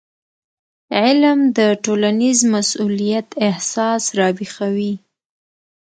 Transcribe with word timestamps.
علم 1.01 1.39
د 1.57 1.59
ټولنیز 1.83 2.39
مسؤلیت 2.53 3.27
احساس 3.47 4.03
راویښوي. 4.19 4.93